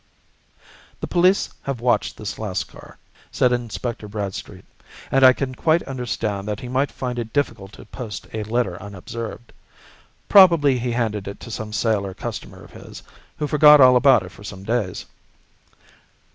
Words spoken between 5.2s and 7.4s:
I can quite understand that he might find it